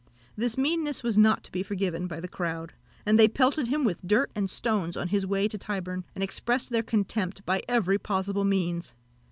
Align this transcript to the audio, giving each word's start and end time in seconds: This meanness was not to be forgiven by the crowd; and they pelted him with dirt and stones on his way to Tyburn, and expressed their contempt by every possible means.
This 0.35 0.57
meanness 0.57 1.03
was 1.03 1.15
not 1.15 1.43
to 1.43 1.51
be 1.51 1.61
forgiven 1.61 2.07
by 2.07 2.19
the 2.19 2.27
crowd; 2.27 2.73
and 3.05 3.19
they 3.19 3.27
pelted 3.27 3.67
him 3.67 3.83
with 3.83 4.01
dirt 4.03 4.31
and 4.33 4.49
stones 4.49 4.97
on 4.97 5.09
his 5.09 5.27
way 5.27 5.47
to 5.47 5.59
Tyburn, 5.59 6.05
and 6.15 6.23
expressed 6.23 6.71
their 6.71 6.81
contempt 6.81 7.45
by 7.45 7.61
every 7.69 7.99
possible 7.99 8.43
means. 8.43 8.95